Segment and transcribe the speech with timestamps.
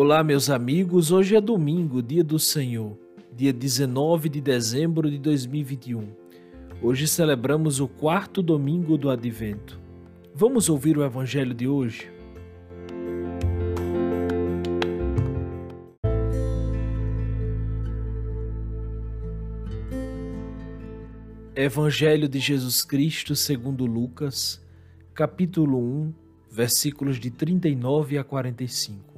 [0.00, 1.10] Olá, meus amigos.
[1.10, 2.96] Hoje é domingo, dia do Senhor,
[3.34, 6.06] dia 19 de dezembro de 2021.
[6.80, 9.76] Hoje celebramos o quarto domingo do Advento.
[10.32, 12.12] Vamos ouvir o Evangelho de hoje?
[21.56, 24.64] Evangelho de Jesus Cristo segundo Lucas,
[25.12, 26.14] capítulo 1,
[26.48, 29.17] versículos de 39 a 45.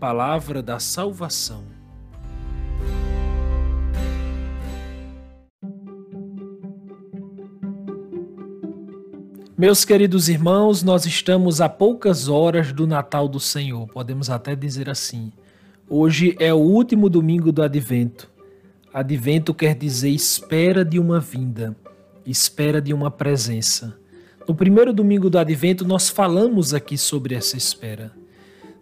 [0.00, 1.62] Palavra da salvação.
[9.58, 14.88] Meus queridos irmãos, nós estamos a poucas horas do Natal do Senhor, podemos até dizer
[14.88, 15.30] assim.
[15.86, 18.30] Hoje é o último domingo do Advento.
[18.94, 21.76] Advento quer dizer espera de uma vinda,
[22.24, 23.98] espera de uma presença.
[24.48, 28.18] No primeiro domingo do Advento, nós falamos aqui sobre essa espera.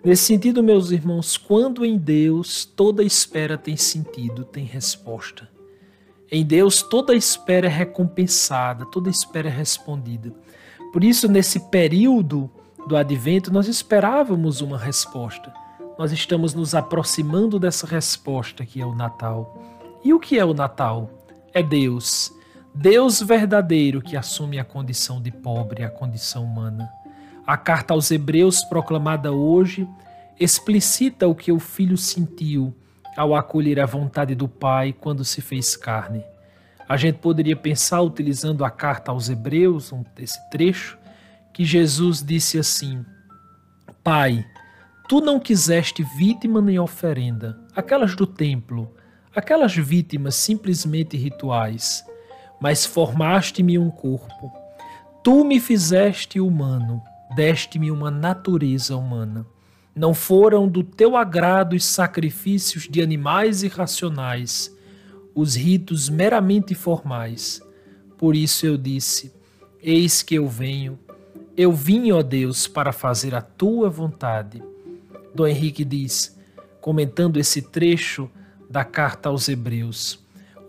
[0.09, 5.47] Nesse sentido, meus irmãos, quando em Deus toda espera tem sentido, tem resposta.
[6.33, 10.33] Em Deus toda espera é recompensada, toda espera é respondida.
[10.95, 12.51] Por isso, nesse período
[12.87, 15.53] do advento, nós esperávamos uma resposta.
[15.99, 19.63] Nós estamos nos aproximando dessa resposta que é o Natal.
[20.03, 21.11] E o que é o Natal?
[21.53, 22.33] É Deus.
[22.75, 26.89] Deus verdadeiro que assume a condição de pobre, a condição humana.
[27.49, 29.89] A carta aos Hebreus, proclamada hoje,
[30.39, 32.77] explicita o que o filho sentiu
[33.17, 36.23] ao acolher a vontade do Pai quando se fez carne.
[36.87, 40.99] A gente poderia pensar, utilizando a carta aos Hebreus, esse trecho,
[41.51, 43.03] que Jesus disse assim:
[44.05, 44.45] Pai,
[45.09, 48.95] tu não quiseste vítima nem oferenda, aquelas do templo,
[49.35, 52.05] aquelas vítimas simplesmente rituais,
[52.61, 54.53] mas formaste-me um corpo.
[55.25, 57.03] Tu me fizeste humano
[57.39, 59.47] deste-me uma natureza humana.
[59.95, 64.77] Não foram do teu agrado os sacrifícios de animais irracionais,
[65.37, 67.63] os ritos meramente formais.
[68.17, 69.33] Por isso eu disse:
[69.81, 70.99] Eis que eu venho.
[71.57, 74.61] Eu vim, ó Deus, para fazer a tua vontade.
[75.33, 76.37] Dom Henrique diz,
[76.81, 78.29] comentando esse trecho
[78.69, 80.19] da carta aos Hebreus: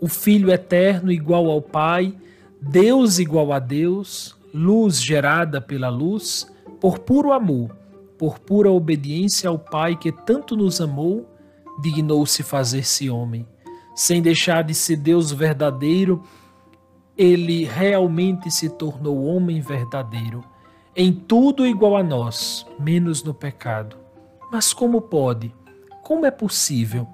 [0.00, 2.14] O Filho eterno igual ao Pai,
[2.62, 6.46] Deus igual a Deus, luz gerada pela luz,
[6.80, 7.76] por puro amor,
[8.18, 11.28] por pura obediência ao Pai que tanto nos amou,
[11.80, 13.46] dignou-se fazer-se homem.
[13.94, 16.22] Sem deixar de ser Deus verdadeiro,
[17.16, 20.42] ele realmente se tornou homem verdadeiro,
[20.96, 23.96] em tudo igual a nós, menos no pecado.
[24.50, 25.54] Mas como pode?
[26.02, 27.06] Como é possível?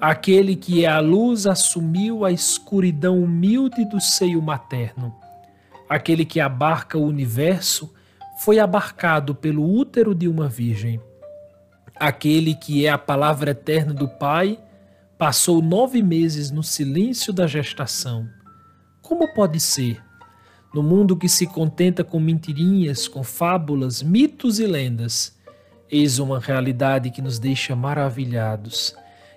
[0.00, 5.14] Aquele que é a luz assumiu a escuridão humilde do seio materno.
[5.88, 7.92] Aquele que abarca o universo
[8.42, 10.98] foi abarcado pelo útero de uma virgem.
[11.94, 14.58] Aquele que é a palavra eterna do Pai
[15.18, 18.26] passou nove meses no silêncio da gestação.
[19.02, 20.02] Como pode ser?
[20.72, 25.38] No mundo que se contenta com mentirinhas, com fábulas, mitos e lendas,
[25.90, 28.96] eis uma realidade que nos deixa maravilhados.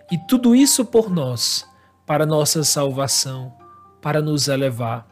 [0.09, 1.67] E tudo isso por nós,
[2.05, 3.53] para nossa salvação,
[4.01, 5.05] para nos elevar.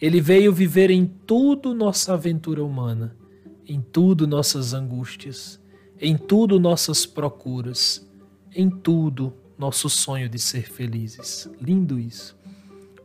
[0.00, 3.23] Ele veio viver em tudo nossa aventura humana
[3.66, 5.60] em tudo nossas angústias,
[6.00, 8.06] em tudo nossas procuras,
[8.54, 11.50] em tudo nosso sonho de ser felizes.
[11.60, 12.36] Lindo isso.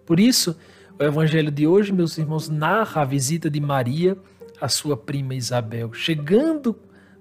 [0.05, 0.57] Por isso,
[0.99, 4.17] o evangelho de hoje, meus irmãos, narra a visita de Maria
[4.59, 5.93] à sua prima Isabel.
[5.93, 6.75] Chegando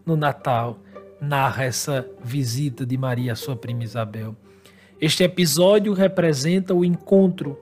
[0.05, 0.81] no Natal,
[1.21, 4.35] narra essa visita de Maria à sua prima Isabel.
[5.01, 7.59] Este episódio representa o encontro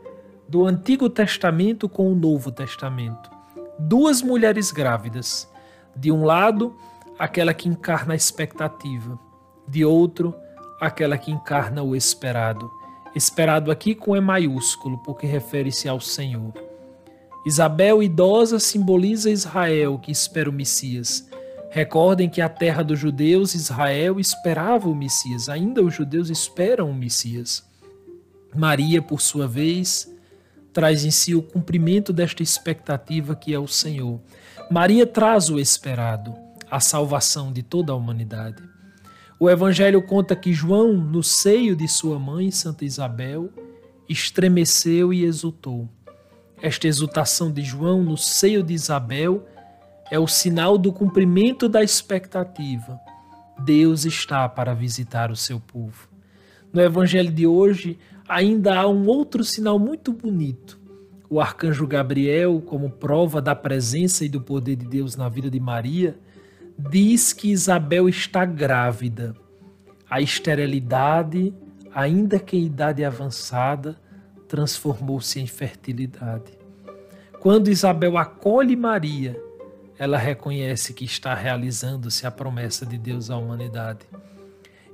[0.49, 3.31] do Antigo Testamento com o Novo Testamento.
[3.79, 5.47] Duas mulheres grávidas
[5.97, 6.77] de um lado,
[7.19, 9.19] aquela que encarna a expectativa,
[9.67, 10.35] de outro,
[10.81, 12.71] aquela que encarna o esperado.
[13.15, 16.53] Esperado aqui com E maiúsculo, porque refere-se ao Senhor.
[17.47, 21.27] Isabel, idosa, simboliza Israel, que espera o Messias.
[21.71, 25.49] Recordem que a terra dos judeus, Israel, esperava o Messias.
[25.49, 27.65] Ainda os judeus esperam o Messias.
[28.55, 30.13] Maria, por sua vez,
[30.77, 34.21] traz em si o cumprimento desta expectativa que é o Senhor.
[34.71, 36.35] Maria traz o esperado,
[36.71, 38.63] a salvação de toda a humanidade.
[39.41, 43.49] O Evangelho conta que João, no seio de sua mãe, Santa Isabel,
[44.07, 45.89] estremeceu e exultou.
[46.61, 49.49] Esta exultação de João no seio de Isabel
[50.11, 53.01] é o sinal do cumprimento da expectativa.
[53.65, 56.07] Deus está para visitar o seu povo.
[56.71, 60.79] No Evangelho de hoje, ainda há um outro sinal muito bonito.
[61.29, 65.59] O arcanjo Gabriel, como prova da presença e do poder de Deus na vida de
[65.59, 66.17] Maria,
[66.79, 69.35] diz que Isabel está grávida.
[70.09, 71.53] A esterilidade,
[71.93, 73.99] ainda que em idade avançada,
[74.47, 76.57] transformou-se em fertilidade.
[77.41, 79.41] Quando Isabel acolhe Maria,
[79.99, 84.07] ela reconhece que está realizando-se a promessa de Deus à humanidade.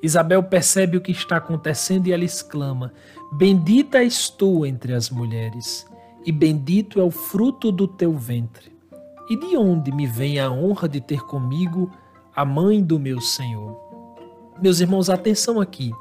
[0.03, 2.93] Isabel percebe o que está acontecendo e ela exclama:
[3.33, 5.87] Bendita és tu entre as mulheres,
[6.27, 8.73] e bendito é o fruto do teu ventre.
[9.31, 11.91] E de onde me vem a honra de ter comigo
[12.35, 13.81] a mãe do meu Senhor?
[14.61, 15.93] Meus irmãos, atenção aqui.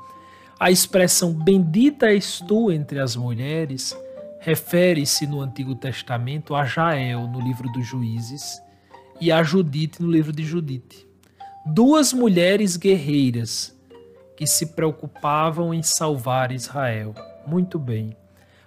[0.59, 3.95] A expressão bendita és tu entre as mulheres
[4.41, 8.59] refere-se no Antigo Testamento a Jael, no livro dos Juízes,
[9.19, 11.07] e a Judite, no livro de Judite.
[11.63, 13.79] Duas mulheres guerreiras
[14.35, 17.13] que se preocupavam em salvar Israel.
[17.45, 18.15] Muito bem.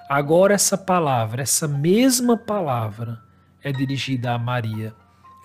[0.08, 3.18] Agora, essa palavra, essa mesma palavra,
[3.62, 4.94] é dirigida a Maria,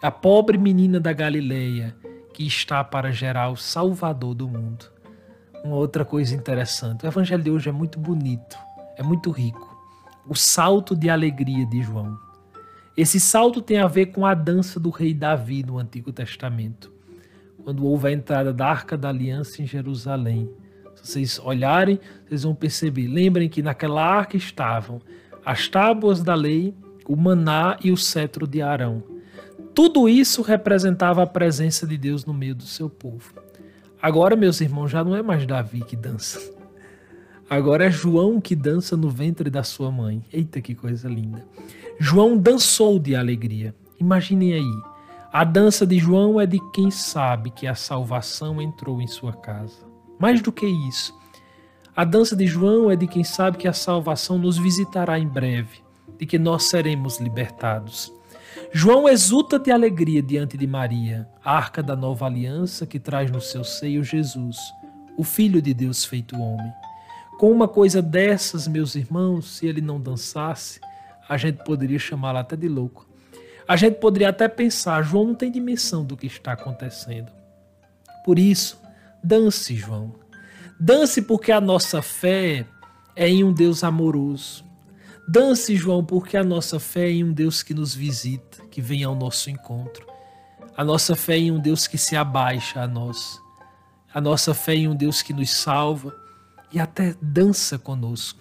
[0.02, 1.96] a pobre menina da Galileia
[2.34, 4.86] que está para gerar o Salvador do mundo.
[5.64, 8.58] Uma outra coisa interessante: o Evangelho de hoje é muito bonito,
[8.98, 9.78] é muito rico.
[10.26, 12.18] O salto de alegria de João.
[12.96, 16.92] Esse salto tem a ver com a dança do rei Davi no Antigo Testamento,
[17.64, 20.50] quando houve a entrada da Arca da Aliança em Jerusalém.
[20.96, 23.08] Se vocês olharem, vocês vão perceber.
[23.08, 25.02] Lembrem que naquela arca estavam
[25.46, 26.74] as tábuas da lei,
[27.08, 29.04] o maná e o cetro de Arão.
[29.74, 33.34] Tudo isso representava a presença de Deus no meio do seu povo.
[34.02, 36.40] Agora, meus irmãos, já não é mais Davi que dança.
[37.50, 40.24] Agora é João que dança no ventre da sua mãe.
[40.32, 41.46] Eita, que coisa linda.
[42.00, 43.74] João dançou de alegria.
[44.00, 44.89] Imaginem aí.
[45.32, 49.86] A dança de João é de quem sabe que a salvação entrou em sua casa.
[50.18, 51.14] Mais do que isso,
[51.96, 55.84] a dança de João é de quem sabe que a salvação nos visitará em breve,
[56.18, 58.12] de que nós seremos libertados.
[58.74, 63.64] João exulta de alegria diante de Maria, arca da nova aliança que traz no seu
[63.64, 64.58] seio Jesus,
[65.16, 66.74] o Filho de Deus feito homem.
[67.38, 70.80] Com uma coisa dessas, meus irmãos, se ele não dançasse,
[71.28, 73.09] a gente poderia chamá-lo até de louco.
[73.70, 77.32] A gente poderia até pensar, João não tem dimensão do que está acontecendo.
[78.26, 78.82] Por isso,
[79.24, 80.16] dance, João.
[80.80, 82.66] Dance porque a nossa fé
[83.16, 84.66] é em um Deus amoroso.
[85.28, 89.04] Dance, João, porque a nossa fé é em um Deus que nos visita, que vem
[89.04, 90.04] ao nosso encontro.
[90.76, 93.40] A nossa fé é em um Deus que se abaixa a nós.
[94.12, 96.12] A nossa fé é em um Deus que nos salva
[96.74, 98.40] e até dança conosco.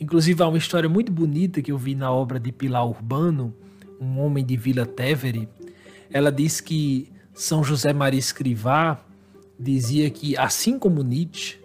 [0.00, 3.54] Inclusive, há uma história muito bonita que eu vi na obra de Pilar Urbano,
[4.00, 5.48] um homem de Vila Tevere.
[6.10, 9.00] Ela diz que São José Maria Escrivá
[9.58, 11.58] dizia que, assim como Nietzsche,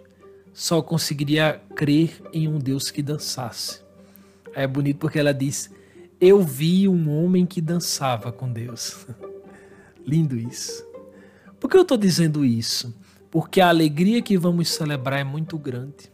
[0.52, 3.80] só conseguiria crer em um Deus que dançasse.
[4.54, 5.70] É bonito porque ela diz:
[6.20, 9.06] Eu vi um homem que dançava com Deus.
[10.06, 10.84] Lindo isso.
[11.58, 12.94] Por que eu estou dizendo isso?
[13.30, 16.12] Porque a alegria que vamos celebrar é muito grande.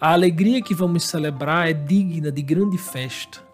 [0.00, 3.47] A alegria que vamos celebrar é digna de grande festa.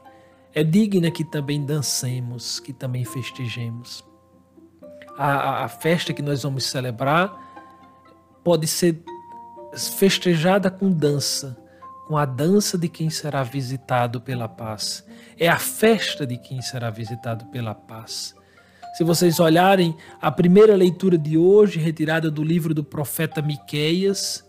[0.55, 4.05] É digna que também dancemos, que também festejemos.
[5.19, 7.37] A, a, festa que nós vamos celebrar
[8.43, 9.03] pode ser
[9.99, 11.57] festejada com dança,
[12.07, 15.05] com a dança de quem será visitado pela paz.
[15.39, 18.35] É a festa de quem será visitado pela paz.
[18.97, 24.45] Se vocês olharem a primeira leitura de hoje, retirada do livro do profeta Miqueias,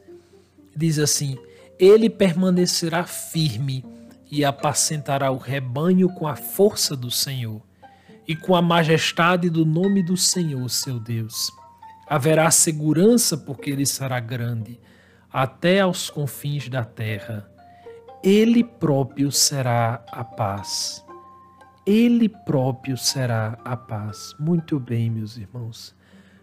[0.76, 1.36] diz assim:
[1.80, 3.84] ele permanecerá firme
[4.32, 7.62] e apacentará o rebanho com a força do Senhor
[8.28, 11.52] e com a majestade do nome do Senhor, seu Deus.
[12.08, 14.80] Haverá segurança porque ele será grande,
[15.32, 17.50] até aos confins da terra.
[18.24, 21.04] Ele próprio será a paz.
[21.86, 24.34] Ele próprio será a paz.
[24.40, 25.96] Muito bem, meus irmãos.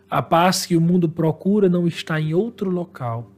[0.09, 3.31] A paz que o mundo procura não está em outro local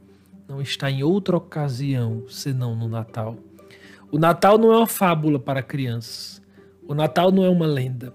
[0.47, 3.37] não está em outra ocasião senão no Natal.
[4.11, 6.41] O Natal não é uma fábula para crianças.
[6.87, 8.13] O Natal não é uma lenda.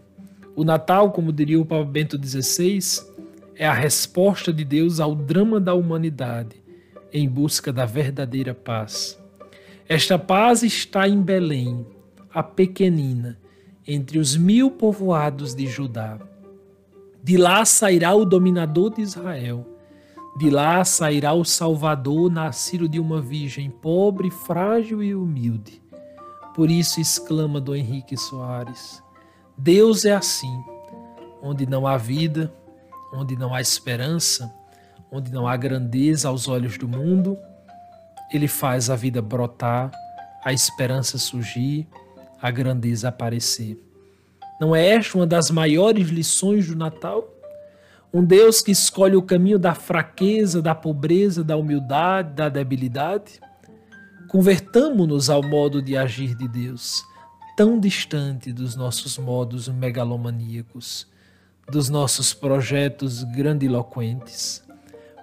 [0.55, 2.81] O Natal, como diria o Papa Bento XVI,
[3.57, 6.63] é a resposta de Deus ao drama da humanidade
[7.13, 9.19] em busca da verdadeira paz.
[9.89, 11.85] Esta paz está em Belém,
[12.33, 13.39] a pequenina,
[13.87, 16.19] entre os mil povoados de Judá.
[17.23, 19.67] De lá sairá o dominador de Israel.
[20.41, 25.83] De lá sairá o Salvador, nascido de uma virgem pobre, frágil e humilde.
[26.55, 29.03] Por isso exclama Dom Henrique Soares:
[29.55, 30.65] Deus é assim,
[31.43, 32.51] onde não há vida,
[33.13, 34.51] onde não há esperança,
[35.13, 37.37] onde não há grandeza aos olhos do mundo,
[38.33, 39.91] ele faz a vida brotar,
[40.43, 41.87] a esperança surgir,
[42.41, 43.79] a grandeza aparecer.
[44.59, 47.29] Não é esta uma das maiores lições do Natal?
[48.13, 53.41] Um Deus que escolhe o caminho da fraqueza, da pobreza, da humildade, da debilidade?
[54.27, 57.05] Convertamo-nos ao modo de agir de Deus,
[57.57, 61.07] tão distante dos nossos modos megalomaníacos,
[61.71, 64.61] dos nossos projetos grandiloquentes.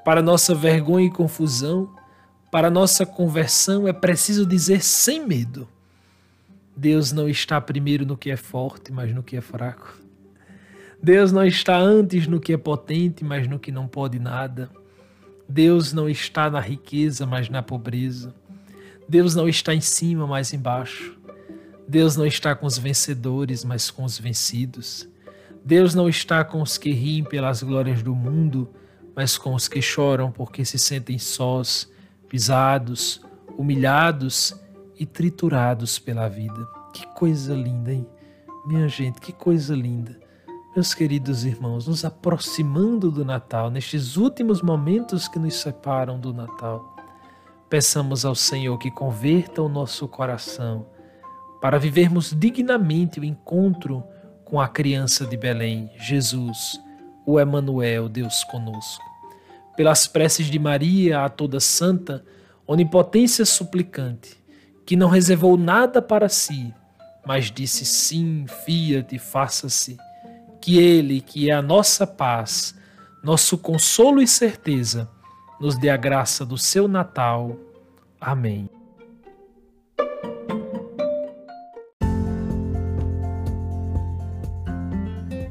[0.05, 1.93] Para nossa vergonha e confusão,
[2.49, 5.67] para nossa conversão é preciso dizer sem medo:
[6.73, 10.06] Deus não está primeiro no que é forte, mas no que é fraco.
[11.01, 14.69] Deus não está antes no que é potente, mas no que não pode nada.
[15.47, 18.33] Deus não está na riqueza, mas na pobreza.
[19.07, 21.17] Deus não está em cima, mas embaixo.
[21.87, 25.07] Deus não está com os vencedores, mas com os vencidos.
[25.63, 28.69] Deus não está com os que riem pelas glórias do mundo,
[29.15, 31.89] mas com os que choram porque se sentem sós
[32.27, 33.21] pisados,
[33.57, 34.53] humilhados
[34.99, 36.67] e triturados pela vida.
[36.93, 38.05] Que coisa linda, hein?
[38.65, 40.19] Minha gente, que coisa linda.
[40.77, 46.95] Meus queridos irmãos, nos aproximando do Natal, nestes últimos momentos que nos separam do Natal,
[47.67, 50.85] peçamos ao Senhor que converta o nosso coração
[51.59, 54.03] para vivermos dignamente o encontro
[54.45, 56.79] com a criança de Belém, Jesus,
[57.25, 59.03] o Emanuel, Deus conosco.
[59.75, 62.23] Pelas preces de Maria, a toda santa,
[62.67, 64.37] onipotência suplicante,
[64.85, 66.71] que não reservou nada para si,
[67.25, 69.97] mas disse sim, fiat, faça-se,
[70.67, 72.75] que Ele, que é a nossa paz,
[73.23, 75.09] nosso consolo e certeza,
[75.61, 77.57] nos dê a graça do seu Natal.
[78.19, 78.69] Amém.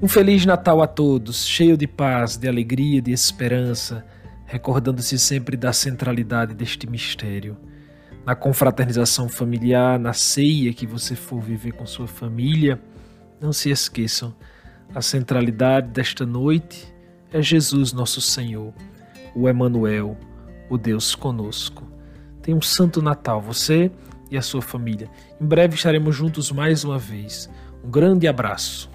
[0.02, 4.04] Um Feliz Natal a todos, cheio de paz, de alegria, de esperança
[4.44, 7.56] recordando-se sempre da centralidade deste mistério.
[8.26, 12.78] Na confraternização familiar, na ceia que você for viver com sua família,
[13.40, 14.36] não se esqueçam,
[14.94, 16.92] a centralidade desta noite
[17.32, 18.72] é Jesus, nosso Senhor,
[19.34, 20.16] o Emanuel,
[20.70, 21.84] o Deus conosco.
[22.42, 23.90] Tenha um santo Natal, você
[24.30, 25.10] e a sua família.
[25.40, 27.50] Em breve estaremos juntos mais uma vez.
[27.84, 28.90] Um grande abraço.